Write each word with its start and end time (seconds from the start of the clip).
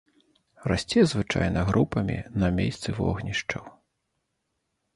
Расце 0.71 1.01
звычайна 1.11 1.65
групамі 1.69 2.17
на 2.45 2.49
месцы 2.57 2.97
вогнішчаў. 3.03 3.63